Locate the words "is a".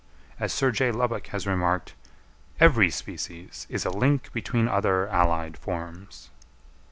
3.69-3.91